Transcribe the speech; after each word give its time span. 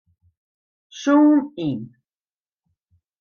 Zoom 1.01 1.35
yn. 1.67 1.81